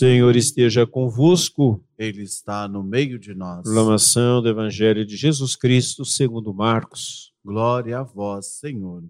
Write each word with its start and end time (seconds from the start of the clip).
Senhor 0.00 0.34
esteja 0.34 0.86
convosco. 0.86 1.84
Ele 1.98 2.22
está 2.22 2.66
no 2.66 2.82
meio 2.82 3.18
de 3.18 3.34
nós. 3.34 3.64
Proclamação 3.64 4.40
do 4.40 4.48
Evangelho 4.48 5.04
de 5.04 5.14
Jesus 5.14 5.54
Cristo, 5.54 6.06
segundo 6.06 6.54
Marcos. 6.54 7.34
Glória 7.44 7.98
a 7.98 8.02
vós, 8.02 8.46
Senhor. 8.46 9.04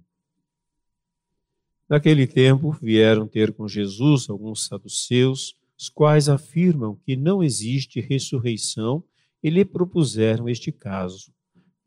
Naquele 1.89 2.27
tempo 2.27 2.73
vieram 2.83 3.29
ter 3.29 3.53
com 3.53 3.69
Jesus 3.69 4.29
alguns 4.29 4.67
saduceus, 4.67 5.55
os 5.79 5.89
quais 5.89 6.29
afirmam 6.29 6.99
que 7.07 7.15
não 7.15 7.41
existe 7.41 8.01
ressurreição 8.01 9.05
e 9.41 9.49
lhe 9.49 9.65
propuseram 9.65 10.49
este 10.49 10.73
caso. 10.73 11.33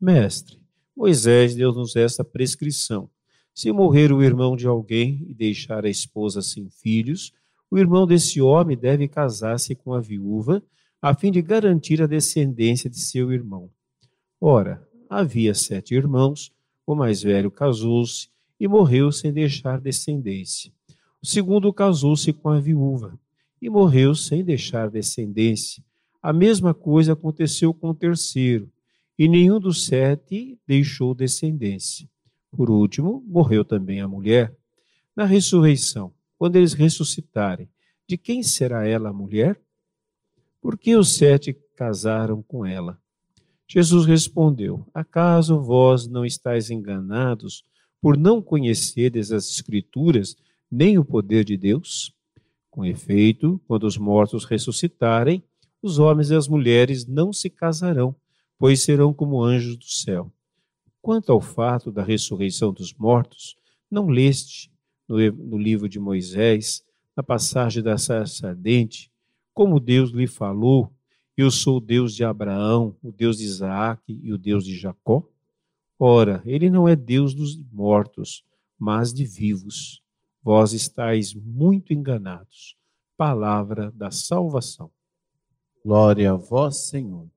Mestre, 0.00 0.58
Moisés 0.96 1.54
deu-nos 1.54 1.94
esta 1.94 2.24
prescrição: 2.24 3.10
se 3.54 3.70
morrer 3.70 4.10
o 4.12 4.22
irmão 4.22 4.56
de 4.56 4.66
alguém 4.66 5.26
e 5.28 5.34
deixar 5.34 5.84
a 5.84 5.90
esposa 5.90 6.40
sem 6.40 6.70
filhos, 6.70 7.34
o 7.74 7.78
irmão 7.78 8.06
desse 8.06 8.40
homem 8.40 8.76
deve 8.76 9.08
casar-se 9.08 9.74
com 9.74 9.94
a 9.94 10.00
viúva, 10.00 10.62
a 11.02 11.12
fim 11.12 11.32
de 11.32 11.42
garantir 11.42 12.00
a 12.00 12.06
descendência 12.06 12.88
de 12.88 13.00
seu 13.00 13.32
irmão. 13.32 13.68
Ora, 14.40 14.86
havia 15.10 15.52
sete 15.54 15.92
irmãos, 15.92 16.52
o 16.86 16.94
mais 16.94 17.20
velho 17.20 17.50
casou-se 17.50 18.28
e 18.60 18.68
morreu 18.68 19.10
sem 19.10 19.32
deixar 19.32 19.80
descendência. 19.80 20.70
O 21.20 21.26
segundo 21.26 21.72
casou-se 21.72 22.32
com 22.32 22.48
a 22.48 22.60
viúva 22.60 23.18
e 23.60 23.68
morreu 23.68 24.14
sem 24.14 24.44
deixar 24.44 24.88
descendência. 24.88 25.82
A 26.22 26.32
mesma 26.32 26.74
coisa 26.74 27.14
aconteceu 27.14 27.74
com 27.74 27.88
o 27.88 27.94
terceiro, 27.94 28.70
e 29.18 29.26
nenhum 29.26 29.58
dos 29.58 29.84
sete 29.84 30.56
deixou 30.64 31.12
descendência. 31.12 32.08
Por 32.52 32.70
último, 32.70 33.20
morreu 33.26 33.64
também 33.64 34.00
a 34.00 34.06
mulher. 34.06 34.54
Na 35.16 35.24
ressurreição, 35.24 36.12
quando 36.44 36.56
eles 36.56 36.74
ressuscitarem, 36.74 37.70
de 38.06 38.18
quem 38.18 38.42
será 38.42 38.86
ela 38.86 39.08
a 39.08 39.12
mulher? 39.14 39.58
Por 40.60 40.76
que 40.76 40.94
os 40.94 41.14
sete 41.14 41.54
casaram 41.74 42.42
com 42.42 42.66
ela? 42.66 43.00
Jesus 43.66 44.04
respondeu: 44.04 44.86
Acaso 44.92 45.58
vós 45.58 46.06
não 46.06 46.22
estáis 46.22 46.68
enganados 46.68 47.64
por 47.98 48.14
não 48.18 48.42
conhecerdes 48.42 49.32
as 49.32 49.48
Escrituras 49.48 50.36
nem 50.70 50.98
o 50.98 51.04
poder 51.04 51.46
de 51.46 51.56
Deus? 51.56 52.14
Com 52.70 52.84
efeito, 52.84 53.58
quando 53.66 53.84
os 53.84 53.96
mortos 53.96 54.44
ressuscitarem, 54.44 55.42
os 55.80 55.98
homens 55.98 56.28
e 56.28 56.34
as 56.34 56.46
mulheres 56.46 57.06
não 57.06 57.32
se 57.32 57.48
casarão, 57.48 58.14
pois 58.58 58.82
serão 58.82 59.14
como 59.14 59.42
anjos 59.42 59.78
do 59.78 59.86
céu. 59.86 60.30
Quanto 61.00 61.32
ao 61.32 61.40
fato 61.40 61.90
da 61.90 62.02
ressurreição 62.02 62.70
dos 62.70 62.92
mortos, 62.92 63.56
não 63.90 64.08
leste 64.08 64.73
no, 65.08 65.16
no 65.32 65.58
livro 65.58 65.88
de 65.88 65.98
Moisés, 65.98 66.84
na 67.16 67.22
passagem 67.22 67.82
da 67.82 67.96
sarça 67.96 68.48
ardente, 68.48 69.10
como 69.52 69.78
Deus 69.78 70.10
lhe 70.10 70.26
falou, 70.26 70.92
eu 71.36 71.50
sou 71.50 71.78
o 71.78 71.80
Deus 71.80 72.14
de 72.14 72.24
Abraão, 72.24 72.96
o 73.02 73.10
Deus 73.10 73.38
de 73.38 73.44
Isaac 73.44 74.02
e 74.08 74.32
o 74.32 74.38
Deus 74.38 74.64
de 74.64 74.76
Jacó? 74.76 75.28
Ora, 75.98 76.42
ele 76.44 76.70
não 76.70 76.88
é 76.88 76.94
Deus 76.94 77.34
dos 77.34 77.56
mortos, 77.72 78.44
mas 78.78 79.12
de 79.12 79.24
vivos. 79.24 80.02
Vós 80.42 80.72
estáis 80.72 81.34
muito 81.34 81.92
enganados. 81.92 82.76
Palavra 83.16 83.90
da 83.92 84.10
salvação. 84.10 84.90
Glória 85.84 86.32
a 86.32 86.36
vós, 86.36 86.88
Senhor. 86.88 87.28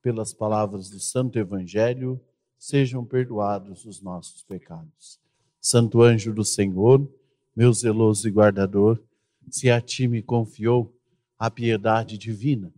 Pelas 0.00 0.32
palavras 0.32 0.88
do 0.88 1.00
Santo 1.00 1.38
Evangelho, 1.38 2.20
sejam 2.58 3.04
perdoados 3.04 3.84
os 3.84 4.00
nossos 4.00 4.42
pecados. 4.42 5.20
Santo 5.60 6.02
anjo 6.02 6.32
do 6.32 6.44
Senhor, 6.44 7.06
meu 7.54 7.72
zeloso 7.72 8.28
e 8.28 8.30
guardador, 8.30 9.02
se 9.50 9.70
a 9.70 9.80
ti 9.80 10.06
me 10.06 10.22
confiou 10.22 10.94
a 11.38 11.50
piedade 11.50 12.16
divina, 12.16 12.72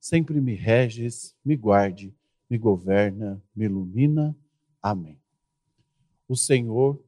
sempre 0.00 0.40
me 0.40 0.54
reges, 0.54 1.34
me 1.44 1.56
guarde, 1.56 2.14
me 2.48 2.58
governa, 2.58 3.42
me 3.54 3.64
ilumina. 3.64 4.36
Amém. 4.82 5.18
O 6.28 6.36
Senhor 6.36 7.02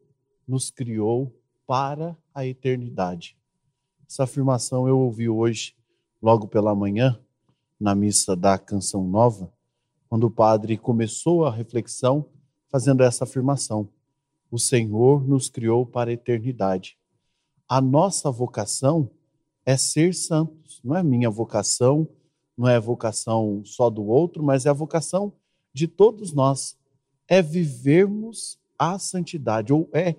nos 0.46 0.70
criou 0.70 1.34
para 1.66 2.16
a 2.34 2.46
eternidade. 2.46 3.36
Essa 4.08 4.24
afirmação 4.24 4.88
eu 4.88 4.98
ouvi 4.98 5.28
hoje, 5.28 5.74
logo 6.20 6.48
pela 6.48 6.74
manhã, 6.74 7.20
na 7.78 7.94
missa 7.94 8.34
da 8.34 8.58
Canção 8.58 9.06
Nova, 9.06 9.52
quando 10.08 10.24
o 10.24 10.30
padre 10.30 10.78
começou 10.78 11.44
a 11.44 11.54
reflexão 11.54 12.28
fazendo 12.68 13.02
essa 13.02 13.24
afirmação. 13.24 13.88
O 14.50 14.58
Senhor 14.58 15.26
nos 15.26 15.48
criou 15.48 15.84
para 15.84 16.10
a 16.10 16.12
eternidade. 16.14 16.96
A 17.68 17.80
nossa 17.80 18.30
vocação 18.30 19.10
é 19.64 19.76
ser 19.76 20.14
santos. 20.14 20.80
Não 20.82 20.96
é 20.96 21.02
minha 21.02 21.28
vocação, 21.28 22.08
não 22.56 22.66
é 22.68 22.76
a 22.76 22.80
vocação 22.80 23.62
só 23.64 23.90
do 23.90 24.06
outro, 24.06 24.42
mas 24.42 24.64
é 24.64 24.70
a 24.70 24.74
vocação 24.74 25.32
de 25.72 25.86
todos 25.86 26.32
nós. 26.32 26.76
É 27.28 27.42
vivermos 27.42 28.58
a 28.78 28.98
santidade, 28.98 29.72
ou 29.72 29.88
é 29.92 30.16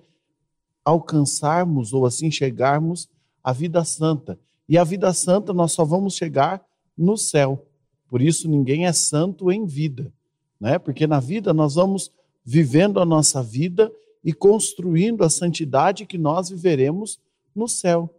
alcançarmos, 0.84 1.92
ou 1.92 2.06
assim 2.06 2.30
chegarmos 2.30 3.08
à 3.42 3.52
vida 3.52 3.84
santa. 3.84 4.38
E 4.68 4.78
a 4.78 4.84
vida 4.84 5.12
santa 5.12 5.52
nós 5.52 5.72
só 5.72 5.84
vamos 5.84 6.14
chegar 6.14 6.64
no 6.96 7.16
céu. 7.16 7.66
Por 8.08 8.22
isso 8.22 8.48
ninguém 8.48 8.86
é 8.86 8.92
santo 8.92 9.50
em 9.50 9.66
vida, 9.66 10.12
né? 10.60 10.78
Porque 10.78 11.06
na 11.06 11.18
vida 11.18 11.52
nós 11.52 11.74
vamos 11.74 12.12
vivendo 12.44 13.00
a 13.00 13.04
nossa 13.04 13.42
vida 13.42 13.90
e 14.24 14.32
construindo 14.32 15.24
a 15.24 15.30
santidade 15.30 16.06
que 16.06 16.18
nós 16.18 16.50
viveremos 16.50 17.18
no 17.54 17.68
céu. 17.68 18.14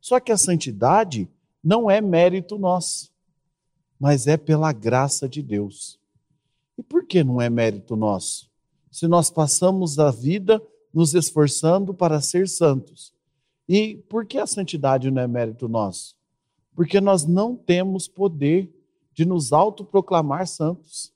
Só 0.00 0.20
que 0.20 0.32
a 0.32 0.36
santidade 0.36 1.28
não 1.62 1.90
é 1.90 2.00
mérito 2.00 2.58
nosso, 2.58 3.10
mas 3.98 4.26
é 4.26 4.36
pela 4.36 4.72
graça 4.72 5.28
de 5.28 5.42
Deus. 5.42 5.98
E 6.76 6.82
por 6.82 7.06
que 7.06 7.22
não 7.22 7.40
é 7.40 7.48
mérito 7.48 7.96
nosso? 7.96 8.50
Se 8.90 9.06
nós 9.06 9.30
passamos 9.30 9.98
a 9.98 10.10
vida 10.10 10.62
nos 10.94 11.12
esforçando 11.12 11.92
para 11.92 12.20
ser 12.20 12.48
santos. 12.48 13.12
E 13.68 13.96
por 14.08 14.24
que 14.24 14.38
a 14.38 14.46
santidade 14.46 15.10
não 15.10 15.20
é 15.20 15.26
mérito 15.26 15.68
nosso? 15.68 16.14
Porque 16.74 17.00
nós 17.00 17.24
não 17.24 17.56
temos 17.56 18.06
poder 18.06 18.72
de 19.12 19.24
nos 19.24 19.52
autoproclamar 19.52 20.46
santos. 20.46 21.12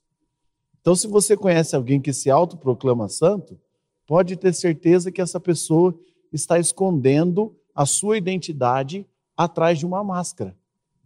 Então, 0.81 0.95
se 0.95 1.07
você 1.07 1.37
conhece 1.37 1.75
alguém 1.75 2.01
que 2.01 2.11
se 2.11 2.29
autoproclama 2.29 3.07
santo, 3.07 3.59
pode 4.09 4.35
ter 4.35 4.55
certeza 4.55 5.11
que 5.11 5.21
essa 5.21 5.39
pessoa 5.39 5.95
está 6.33 6.57
escondendo 6.57 7.55
a 7.75 7.85
sua 7.85 8.17
identidade 8.17 9.05
atrás 9.37 9.77
de 9.77 9.85
uma 9.85 10.03
máscara. 10.03 10.57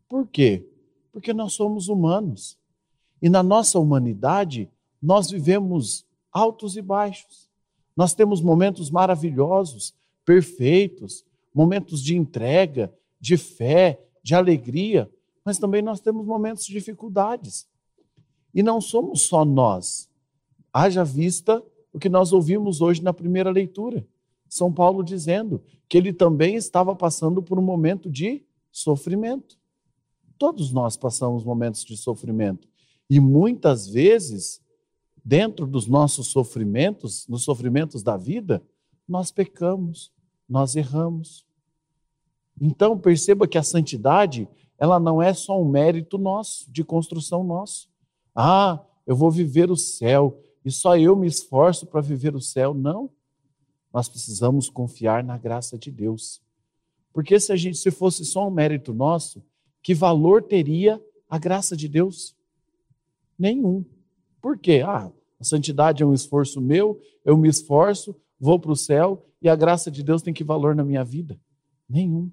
Por 0.08 0.26
quê? 0.26 0.66
Porque 1.12 1.34
nós 1.34 1.52
somos 1.52 1.90
humanos. 1.90 2.58
E 3.22 3.28
na 3.28 3.44
nossa 3.44 3.78
humanidade, 3.78 4.70
nós 5.02 5.30
vivemos 5.30 6.06
altos 6.32 6.78
e 6.78 6.82
baixos. 6.82 7.50
Nós 7.94 8.14
temos 8.14 8.40
momentos 8.40 8.90
maravilhosos, 8.90 9.94
perfeitos, 10.24 11.26
momentos 11.54 12.02
de 12.02 12.16
entrega, 12.16 12.90
de 13.20 13.36
fé, 13.36 14.00
de 14.24 14.34
alegria, 14.34 15.12
mas 15.44 15.58
também 15.58 15.82
nós 15.82 16.00
temos 16.00 16.26
momentos 16.26 16.66
de 16.66 16.72
dificuldades. 16.72 17.68
E 18.56 18.64
não 18.64 18.80
somos 18.80 19.24
só 19.24 19.44
nós. 19.44 20.10
Haja 20.72 21.04
vista 21.04 21.62
o 21.94 22.00
que 22.00 22.10
nós 22.10 22.34
ouvimos 22.34 22.82
hoje 22.82 23.02
na 23.04 23.14
primeira 23.14 23.52
leitura. 23.52 24.06
São 24.50 24.74
Paulo 24.74 25.04
dizendo 25.04 25.64
que 25.88 25.98
ele 25.98 26.12
também 26.12 26.56
estava 26.56 26.96
passando 26.96 27.42
por 27.42 27.58
um 27.60 27.62
momento 27.62 28.10
de 28.10 28.44
sofrimento. 28.72 29.58
Todos 30.38 30.74
nós 30.74 30.98
passamos 30.98 31.44
momentos 31.44 31.86
de 31.86 31.96
sofrimento. 31.96 32.68
E 33.10 33.20
muitas 33.20 33.88
vezes, 33.88 34.62
dentro 35.24 35.68
dos 35.68 35.88
nossos 35.88 36.28
sofrimentos, 36.28 37.28
nos 37.28 37.44
sofrimentos 37.44 38.02
da 38.02 38.18
vida, 38.18 38.64
nós 39.08 39.32
pecamos, 39.32 40.12
nós 40.50 40.76
erramos. 40.76 41.46
Então, 42.60 42.98
perceba 42.98 43.48
que 43.48 43.58
a 43.58 43.64
santidade, 43.64 44.48
ela 44.78 45.00
não 45.00 45.22
é 45.22 45.34
só 45.34 45.62
um 45.62 45.70
mérito 45.70 46.18
nosso, 46.18 46.72
de 46.72 46.84
construção 46.84 47.44
nosso. 47.44 47.88
Ah, 48.36 48.84
eu 49.06 49.16
vou 49.16 49.30
viver 49.30 49.70
o 49.70 49.76
céu, 49.76 50.42
e 50.66 50.72
só 50.72 50.98
eu 50.98 51.16
me 51.16 51.28
esforço 51.28 51.86
para 51.86 52.02
viver 52.02 52.36
o 52.36 52.42
céu. 52.42 52.74
Não. 52.74 53.10
Nós 53.94 54.10
precisamos 54.10 54.70
confiar 54.70 55.24
na 55.24 55.38
graça 55.38 55.78
de 55.78 55.92
Deus. 55.92 56.42
Porque 57.12 57.40
se 57.40 57.52
a 57.52 57.56
gente 57.56 57.78
se 57.78 57.92
fosse 57.92 58.26
só 58.26 58.48
um 58.48 58.52
mérito 58.52 58.94
nosso, 58.94 59.44
que 59.82 59.94
valor 59.94 60.44
teria 60.44 61.02
a 61.30 61.38
graça 61.38 61.76
de 61.76 61.88
Deus? 61.88 62.36
Nenhum. 63.38 63.86
Por 64.42 64.58
quê? 64.58 64.82
Ah, 64.86 65.12
a 65.40 65.44
santidade 65.44 66.02
é 66.02 66.06
um 66.06 66.14
esforço 66.14 66.60
meu, 66.60 67.00
eu 67.24 67.38
me 67.38 67.50
esforço, 67.50 68.16
vou 68.40 68.60
para 68.60 68.72
o 68.72 68.76
céu 68.76 69.26
e 69.42 69.50
a 69.50 69.56
graça 69.56 69.92
de 69.92 70.02
Deus 70.02 70.22
tem 70.22 70.34
que 70.34 70.44
valor 70.44 70.74
na 70.76 70.84
minha 70.84 71.04
vida? 71.04 71.40
Nenhum. 71.88 72.32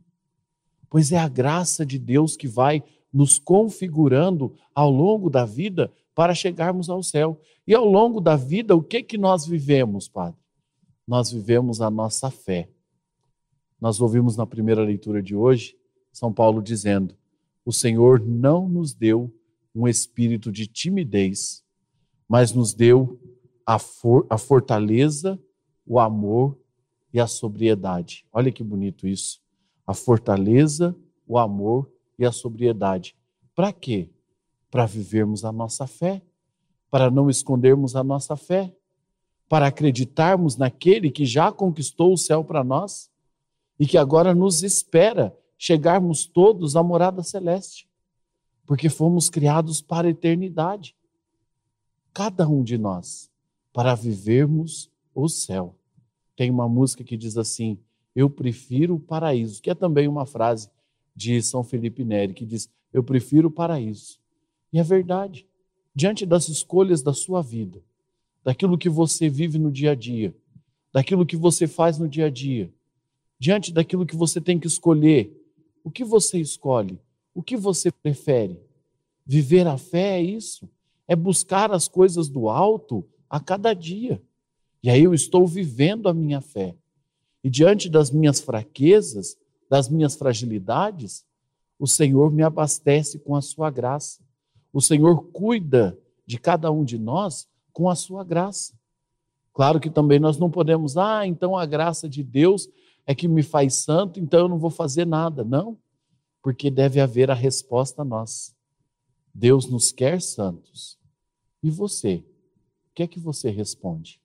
Pois 0.88 1.12
é 1.12 1.18
a 1.18 1.28
graça 1.28 1.84
de 1.84 1.98
Deus 1.98 2.36
que 2.36 2.48
vai 2.48 2.82
nos 3.12 3.38
configurando 3.38 4.54
ao 4.74 4.90
longo 4.90 5.28
da 5.28 5.44
vida 5.44 5.92
para 6.20 6.34
chegarmos 6.34 6.90
ao 6.90 7.02
céu. 7.02 7.40
E 7.66 7.74
ao 7.74 7.86
longo 7.86 8.20
da 8.20 8.36
vida, 8.36 8.76
o 8.76 8.82
que 8.82 9.02
que 9.02 9.16
nós 9.16 9.46
vivemos, 9.46 10.06
Padre? 10.06 10.38
Nós 11.08 11.30
vivemos 11.30 11.80
a 11.80 11.90
nossa 11.90 12.30
fé. 12.30 12.68
Nós 13.80 13.98
ouvimos 14.02 14.36
na 14.36 14.46
primeira 14.46 14.84
leitura 14.84 15.22
de 15.22 15.34
hoje 15.34 15.78
São 16.12 16.30
Paulo 16.30 16.60
dizendo: 16.60 17.16
o 17.64 17.72
Senhor 17.72 18.20
não 18.20 18.68
nos 18.68 18.92
deu 18.92 19.34
um 19.74 19.88
espírito 19.88 20.52
de 20.52 20.66
timidez, 20.66 21.64
mas 22.28 22.52
nos 22.52 22.74
deu 22.74 23.18
a, 23.64 23.78
for 23.78 24.26
a 24.28 24.36
fortaleza, 24.36 25.42
o 25.86 25.98
amor 25.98 26.58
e 27.14 27.18
a 27.18 27.26
sobriedade. 27.26 28.26
Olha 28.30 28.52
que 28.52 28.62
bonito 28.62 29.08
isso. 29.08 29.40
A 29.86 29.94
fortaleza, 29.94 30.94
o 31.26 31.38
amor 31.38 31.90
e 32.18 32.26
a 32.26 32.30
sobriedade. 32.30 33.16
Para 33.54 33.72
quê? 33.72 34.10
Para 34.70 34.86
vivermos 34.86 35.44
a 35.44 35.52
nossa 35.52 35.86
fé, 35.86 36.22
para 36.90 37.10
não 37.10 37.28
escondermos 37.28 37.96
a 37.96 38.04
nossa 38.04 38.36
fé, 38.36 38.72
para 39.48 39.66
acreditarmos 39.66 40.56
naquele 40.56 41.10
que 41.10 41.24
já 41.24 41.50
conquistou 41.50 42.12
o 42.12 42.18
céu 42.18 42.44
para 42.44 42.62
nós 42.62 43.10
e 43.78 43.86
que 43.86 43.98
agora 43.98 44.34
nos 44.34 44.62
espera 44.62 45.36
chegarmos 45.58 46.24
todos 46.24 46.76
à 46.76 46.82
morada 46.82 47.22
celeste, 47.22 47.88
porque 48.64 48.88
fomos 48.88 49.28
criados 49.28 49.80
para 49.80 50.08
a 50.08 50.10
eternidade. 50.10 50.94
Cada 52.14 52.48
um 52.48 52.62
de 52.62 52.78
nós, 52.78 53.30
para 53.72 53.94
vivermos 53.94 54.90
o 55.14 55.28
céu. 55.28 55.74
Tem 56.36 56.50
uma 56.50 56.68
música 56.68 57.04
que 57.04 57.16
diz 57.16 57.36
assim: 57.36 57.78
Eu 58.14 58.30
prefiro 58.30 58.94
o 58.94 59.00
paraíso, 59.00 59.60
que 59.60 59.70
é 59.70 59.74
também 59.74 60.08
uma 60.08 60.24
frase 60.24 60.70
de 61.14 61.42
São 61.42 61.62
Felipe 61.62 62.04
Neri, 62.04 62.32
que 62.32 62.46
diz: 62.46 62.70
Eu 62.92 63.02
prefiro 63.02 63.48
o 63.48 63.50
paraíso. 63.52 64.18
E 64.72 64.78
é 64.78 64.82
verdade. 64.82 65.46
Diante 65.94 66.24
das 66.24 66.48
escolhas 66.48 67.02
da 67.02 67.12
sua 67.12 67.42
vida, 67.42 67.82
daquilo 68.44 68.78
que 68.78 68.88
você 68.88 69.28
vive 69.28 69.58
no 69.58 69.70
dia 69.70 69.92
a 69.92 69.94
dia, 69.94 70.34
daquilo 70.92 71.26
que 71.26 71.36
você 71.36 71.66
faz 71.66 71.98
no 71.98 72.08
dia 72.08 72.26
a 72.26 72.30
dia, 72.30 72.72
diante 73.38 73.72
daquilo 73.72 74.06
que 74.06 74.16
você 74.16 74.40
tem 74.40 74.58
que 74.58 74.66
escolher, 74.66 75.36
o 75.82 75.90
que 75.90 76.04
você 76.04 76.38
escolhe? 76.38 77.00
O 77.34 77.42
que 77.42 77.56
você 77.56 77.90
prefere? 77.90 78.60
Viver 79.26 79.66
a 79.66 79.78
fé 79.78 80.18
é 80.18 80.22
isso, 80.22 80.68
é 81.06 81.16
buscar 81.16 81.72
as 81.72 81.88
coisas 81.88 82.28
do 82.28 82.48
alto 82.48 83.04
a 83.28 83.40
cada 83.40 83.72
dia. 83.72 84.22
E 84.82 84.90
aí 84.90 85.04
eu 85.04 85.14
estou 85.14 85.46
vivendo 85.46 86.08
a 86.08 86.14
minha 86.14 86.40
fé. 86.40 86.74
E 87.42 87.50
diante 87.50 87.88
das 87.88 88.10
minhas 88.10 88.40
fraquezas, 88.40 89.36
das 89.68 89.88
minhas 89.88 90.14
fragilidades, 90.14 91.24
o 91.78 91.86
Senhor 91.86 92.30
me 92.30 92.42
abastece 92.42 93.18
com 93.18 93.34
a 93.34 93.40
sua 93.40 93.70
graça. 93.70 94.22
O 94.72 94.80
Senhor 94.80 95.24
cuida 95.32 95.98
de 96.26 96.38
cada 96.38 96.70
um 96.70 96.84
de 96.84 96.98
nós 96.98 97.48
com 97.72 97.88
a 97.88 97.94
sua 97.94 98.24
graça. 98.24 98.78
Claro 99.52 99.80
que 99.80 99.90
também 99.90 100.18
nós 100.18 100.38
não 100.38 100.50
podemos, 100.50 100.96
ah, 100.96 101.26
então 101.26 101.56
a 101.56 101.66
graça 101.66 102.08
de 102.08 102.22
Deus 102.22 102.68
é 103.06 103.14
que 103.14 103.26
me 103.26 103.42
faz 103.42 103.74
santo, 103.74 104.20
então 104.20 104.40
eu 104.40 104.48
não 104.48 104.58
vou 104.58 104.70
fazer 104.70 105.04
nada. 105.04 105.44
Não, 105.44 105.76
porque 106.42 106.70
deve 106.70 107.00
haver 107.00 107.30
a 107.30 107.34
resposta 107.34 108.02
a 108.02 108.04
nós. 108.04 108.54
Deus 109.34 109.66
nos 109.66 109.92
quer 109.92 110.20
santos. 110.20 110.98
E 111.62 111.70
você? 111.70 112.24
O 112.90 112.94
que 112.94 113.02
é 113.02 113.06
que 113.06 113.20
você 113.20 113.50
responde? 113.50 114.20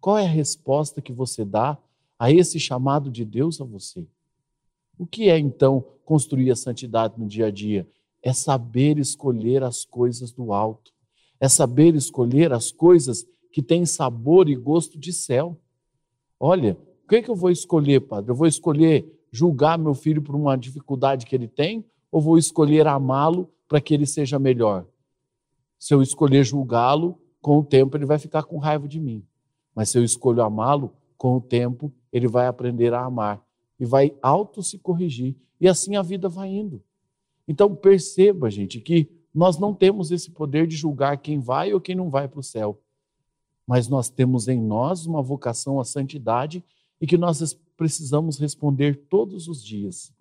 Qual 0.00 0.18
é 0.18 0.24
a 0.24 0.28
resposta 0.28 1.00
que 1.00 1.12
você 1.12 1.44
dá 1.44 1.78
a 2.18 2.30
esse 2.30 2.58
chamado 2.58 3.10
de 3.10 3.24
Deus 3.24 3.60
a 3.60 3.64
você? 3.64 4.06
O 4.98 5.06
que 5.06 5.28
é 5.28 5.38
então 5.38 5.84
construir 6.04 6.50
a 6.50 6.56
santidade 6.56 7.14
no 7.18 7.26
dia 7.26 7.46
a 7.46 7.50
dia? 7.50 7.88
É 8.22 8.32
saber 8.32 8.98
escolher 8.98 9.62
as 9.62 9.84
coisas 9.84 10.32
do 10.32 10.52
alto 10.52 10.92
é 11.42 11.48
saber 11.48 11.96
escolher 11.96 12.52
as 12.52 12.70
coisas 12.70 13.26
que 13.50 13.60
têm 13.60 13.84
sabor 13.84 14.48
e 14.48 14.54
gosto 14.54 14.96
de 14.96 15.12
céu. 15.12 15.58
Olha, 16.38 16.78
o 17.04 17.08
que, 17.08 17.16
é 17.16 17.22
que 17.22 17.28
eu 17.28 17.34
vou 17.34 17.50
escolher, 17.50 17.98
padre? 17.98 18.30
Eu 18.30 18.36
vou 18.36 18.46
escolher 18.46 19.12
julgar 19.32 19.76
meu 19.76 19.92
filho 19.92 20.22
por 20.22 20.36
uma 20.36 20.54
dificuldade 20.54 21.26
que 21.26 21.34
ele 21.34 21.48
tem 21.48 21.84
ou 22.12 22.20
vou 22.20 22.38
escolher 22.38 22.86
amá-lo 22.86 23.50
para 23.66 23.80
que 23.80 23.92
ele 23.92 24.06
seja 24.06 24.38
melhor? 24.38 24.86
Se 25.80 25.92
eu 25.92 26.00
escolher 26.00 26.44
julgá-lo, 26.44 27.18
com 27.40 27.58
o 27.58 27.64
tempo 27.64 27.96
ele 27.96 28.06
vai 28.06 28.20
ficar 28.20 28.44
com 28.44 28.58
raiva 28.58 28.86
de 28.86 29.00
mim. 29.00 29.26
Mas 29.74 29.88
se 29.88 29.98
eu 29.98 30.04
escolho 30.04 30.44
amá-lo, 30.44 30.92
com 31.18 31.34
o 31.34 31.40
tempo 31.40 31.92
ele 32.12 32.28
vai 32.28 32.46
aprender 32.46 32.94
a 32.94 33.04
amar 33.04 33.44
e 33.80 33.84
vai 33.84 34.14
auto 34.22 34.62
se 34.62 34.78
corrigir. 34.78 35.34
E 35.60 35.66
assim 35.66 35.96
a 35.96 36.02
vida 36.02 36.28
vai 36.28 36.50
indo. 36.50 36.80
Então 37.46 37.74
perceba, 37.74 38.50
gente, 38.50 38.80
que 38.80 39.08
nós 39.34 39.58
não 39.58 39.74
temos 39.74 40.10
esse 40.10 40.30
poder 40.30 40.66
de 40.66 40.76
julgar 40.76 41.18
quem 41.18 41.38
vai 41.38 41.72
ou 41.72 41.80
quem 41.80 41.94
não 41.94 42.10
vai 42.10 42.28
para 42.28 42.40
o 42.40 42.42
céu. 42.42 42.80
Mas 43.66 43.88
nós 43.88 44.08
temos 44.08 44.48
em 44.48 44.60
nós 44.60 45.06
uma 45.06 45.22
vocação 45.22 45.80
à 45.80 45.84
santidade 45.84 46.62
e 47.00 47.06
que 47.06 47.16
nós 47.16 47.54
precisamos 47.76 48.38
responder 48.38 49.06
todos 49.08 49.48
os 49.48 49.64
dias. 49.64 50.12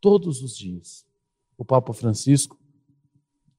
Todos 0.00 0.42
os 0.42 0.56
dias. 0.56 1.06
O 1.56 1.64
Papa 1.64 1.92
Francisco, 1.92 2.58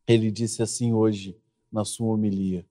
ele 0.05 0.29
disse 0.29 0.61
assim 0.61 0.93
hoje 0.93 1.37
na 1.71 1.85
sua 1.85 2.13
homilia, 2.13 2.65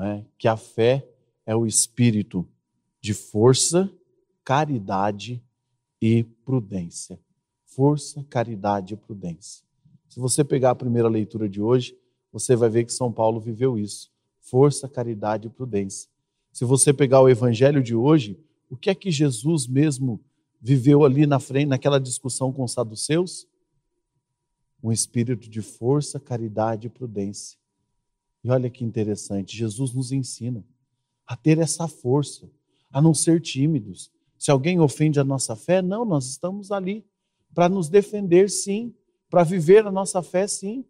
é? 0.00 0.24
que 0.38 0.48
a 0.48 0.56
fé 0.56 1.08
é 1.44 1.54
o 1.54 1.66
espírito 1.66 2.46
de 3.00 3.14
força, 3.14 3.90
caridade 4.44 5.42
e 6.00 6.24
prudência. 6.44 7.18
Força, 7.68 8.24
caridade 8.30 8.94
e 8.94 8.96
prudência. 8.96 9.62
Se 10.08 10.18
você 10.18 10.42
pegar 10.42 10.70
a 10.70 10.74
primeira 10.74 11.06
leitura 11.06 11.48
de 11.48 11.60
hoje, 11.60 11.96
você 12.32 12.56
vai 12.56 12.68
ver 12.68 12.84
que 12.84 12.92
São 12.92 13.12
Paulo 13.12 13.38
viveu 13.38 13.78
isso: 13.78 14.10
força, 14.40 14.88
caridade 14.88 15.48
e 15.48 15.50
prudência. 15.50 16.08
Se 16.50 16.64
você 16.64 16.92
pegar 16.92 17.20
o 17.20 17.28
evangelho 17.28 17.82
de 17.82 17.94
hoje, 17.94 18.40
o 18.70 18.76
que 18.76 18.90
é 18.90 18.94
que 18.94 19.10
Jesus 19.10 19.66
mesmo 19.66 20.18
viveu 20.60 21.04
ali 21.04 21.26
na 21.26 21.38
frente, 21.38 21.68
naquela 21.68 22.00
discussão 22.00 22.52
com 22.52 22.64
os 22.64 22.72
saduceus? 22.72 23.46
Um 24.82 24.90
espírito 24.90 25.48
de 25.48 25.60
força, 25.60 26.18
caridade 26.18 26.86
e 26.86 26.90
prudência. 26.90 27.58
E 28.42 28.50
olha 28.50 28.70
que 28.70 28.84
interessante, 28.84 29.56
Jesus 29.56 29.92
nos 29.92 30.10
ensina 30.10 30.64
a 31.26 31.36
ter 31.36 31.58
essa 31.58 31.86
força, 31.86 32.50
a 32.90 33.02
não 33.02 33.12
ser 33.12 33.40
tímidos. 33.42 34.10
Se 34.38 34.50
alguém 34.50 34.80
ofende 34.80 35.20
a 35.20 35.24
nossa 35.24 35.54
fé, 35.54 35.82
não, 35.82 36.04
nós 36.06 36.26
estamos 36.26 36.72
ali 36.72 37.04
para 37.54 37.68
nos 37.68 37.88
defender, 37.88 38.50
sim, 38.50 38.94
para 39.30 39.44
viver 39.44 39.86
a 39.86 39.90
nossa 39.90 40.22
fé, 40.22 40.46
sim. 40.46 40.84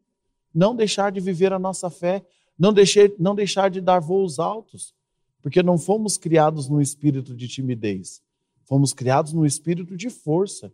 Não 0.54 0.74
deixar 0.74 1.12
de 1.12 1.20
viver 1.20 1.52
a 1.52 1.58
nossa 1.58 1.90
fé, 1.90 2.24
não 2.58 2.72
deixar, 2.72 3.10
não 3.18 3.34
deixar 3.34 3.70
de 3.70 3.80
dar 3.80 4.00
voos 4.00 4.38
altos, 4.38 4.94
porque 5.42 5.62
não 5.62 5.78
fomos 5.78 6.16
criados 6.16 6.68
no 6.68 6.80
espírito 6.80 7.34
de 7.34 7.46
timidez, 7.46 8.22
fomos 8.64 8.92
criados 8.92 9.32
no 9.32 9.46
espírito 9.46 9.96
de 9.96 10.10
força, 10.10 10.72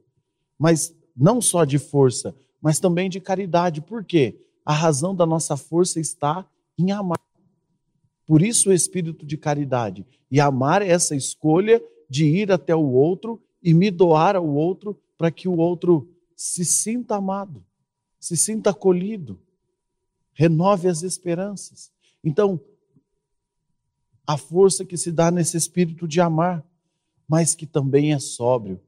mas 0.59 0.95
não 1.17 1.41
só 1.41 1.65
de 1.65 1.79
força, 1.79 2.35
mas 2.61 2.81
também 2.81 3.11
de 3.11 3.21
caridade. 3.21 3.81
Por 3.81 4.05
quê? 4.05 4.41
A 4.65 4.73
razão 4.73 5.15
da 5.15 5.27
nossa 5.27 5.57
força 5.57 6.01
está 6.01 6.47
em 6.79 6.91
amar. 6.91 7.19
Por 8.27 8.41
isso 8.41 8.71
o 8.71 8.73
espírito 8.73 9.27
de 9.27 9.37
caridade. 9.37 10.07
E 10.31 10.41
amar 10.41 10.81
é 10.81 10.89
essa 10.89 11.15
escolha 11.15 11.83
de 12.09 12.25
ir 12.25 12.51
até 12.51 12.75
o 12.75 12.91
outro 12.91 13.41
e 13.63 13.75
me 13.75 13.91
doar 13.91 14.35
ao 14.35 14.49
outro 14.49 14.99
para 15.25 15.31
que 15.31 15.49
o 15.49 15.57
outro 15.57 16.07
se 16.37 16.67
sinta 16.67 17.17
amado, 17.17 17.65
se 18.21 18.37
sinta 18.37 18.69
acolhido, 18.69 19.41
renove 20.35 20.87
as 20.87 21.03
esperanças. 21.03 21.91
Então, 22.23 22.61
a 24.27 24.37
força 24.37 24.85
que 24.85 24.99
se 24.99 25.11
dá 25.11 25.31
nesse 25.31 25.57
espírito 25.57 26.07
de 26.07 26.21
amar, 26.21 26.63
mas 27.27 27.55
que 27.55 27.65
também 27.65 28.13
é 28.13 28.19
sóbrio, 28.19 28.79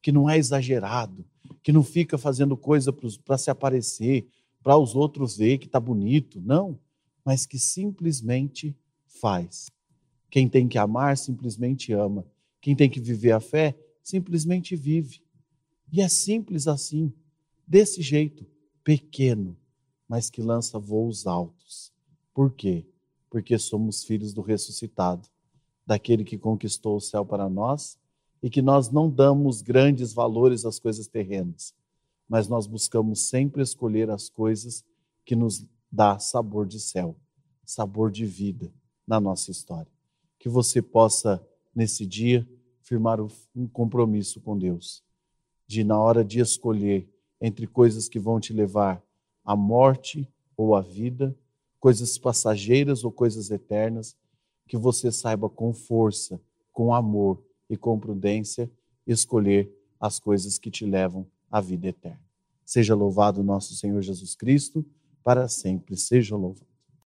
que 0.00 0.10
não 0.10 0.30
é 0.30 0.38
exagerado, 0.38 1.26
que 1.62 1.72
não 1.72 1.82
fica 1.82 2.16
fazendo 2.16 2.56
coisa 2.56 2.90
para 2.90 3.36
se 3.36 3.50
aparecer, 3.50 4.26
para 4.62 4.78
os 4.78 4.94
outros 4.94 5.36
ver 5.36 5.58
que 5.58 5.66
está 5.66 5.78
bonito, 5.78 6.40
não, 6.40 6.78
mas 7.22 7.44
que 7.44 7.58
simplesmente 7.58 8.74
faz. 9.20 9.70
Quem 10.30 10.48
tem 10.48 10.66
que 10.66 10.78
amar 10.78 11.18
simplesmente 11.18 11.92
ama. 11.92 12.24
Quem 12.62 12.74
tem 12.74 12.88
que 12.88 12.98
viver 12.98 13.32
a 13.32 13.40
fé 13.40 13.76
simplesmente 14.02 14.74
vive. 14.74 15.20
E 15.92 16.00
é 16.00 16.08
simples 16.08 16.66
assim, 16.66 17.12
desse 17.66 18.00
jeito, 18.00 18.46
pequeno, 18.82 19.54
mas 20.08 20.30
que 20.30 20.40
lança 20.40 20.78
voos 20.78 21.26
altos. 21.26 21.92
Por 22.32 22.50
quê? 22.50 22.86
Porque 23.28 23.58
somos 23.58 24.02
filhos 24.02 24.32
do 24.32 24.40
ressuscitado, 24.40 25.28
daquele 25.86 26.24
que 26.24 26.38
conquistou 26.38 26.96
o 26.96 27.00
céu 27.00 27.26
para 27.26 27.46
nós 27.46 27.98
e 28.42 28.48
que 28.48 28.62
nós 28.62 28.90
não 28.90 29.10
damos 29.10 29.60
grandes 29.60 30.14
valores 30.14 30.64
às 30.64 30.78
coisas 30.78 31.06
terrenas, 31.06 31.74
mas 32.26 32.48
nós 32.48 32.66
buscamos 32.66 33.20
sempre 33.20 33.62
escolher 33.62 34.08
as 34.08 34.30
coisas 34.30 34.82
que 35.26 35.36
nos 35.36 35.66
dá 35.90 36.18
sabor 36.18 36.66
de 36.66 36.80
céu, 36.80 37.14
sabor 37.66 38.10
de 38.10 38.24
vida 38.24 38.72
na 39.06 39.20
nossa 39.20 39.50
história. 39.50 39.92
Que 40.38 40.48
você 40.48 40.80
possa 40.80 41.46
nesse 41.74 42.06
dia 42.06 42.48
firmar 42.80 43.20
um 43.20 43.68
compromisso 43.68 44.40
com 44.40 44.56
Deus 44.56 45.04
de, 45.72 45.82
na 45.82 45.98
hora 45.98 46.22
de 46.22 46.38
escolher 46.38 47.08
entre 47.40 47.66
coisas 47.66 48.06
que 48.06 48.18
vão 48.18 48.38
te 48.38 48.52
levar 48.52 49.02
à 49.42 49.56
morte 49.56 50.28
ou 50.54 50.76
à 50.76 50.82
vida, 50.82 51.34
coisas 51.80 52.18
passageiras 52.18 53.04
ou 53.04 53.10
coisas 53.10 53.50
eternas, 53.50 54.14
que 54.68 54.76
você 54.76 55.10
saiba 55.10 55.48
com 55.48 55.72
força, 55.72 56.38
com 56.72 56.92
amor 56.92 57.42
e 57.70 57.76
com 57.76 57.98
prudência 57.98 58.70
escolher 59.06 59.72
as 59.98 60.20
coisas 60.20 60.58
que 60.58 60.70
te 60.70 60.84
levam 60.84 61.26
à 61.50 61.58
vida 61.58 61.88
eterna. 61.88 62.20
Seja 62.66 62.94
louvado 62.94 63.42
nosso 63.42 63.74
Senhor 63.74 64.02
Jesus 64.02 64.34
Cristo, 64.34 64.84
para 65.24 65.48
sempre 65.48 65.96
seja 65.96 66.36
louvado. 66.36 66.71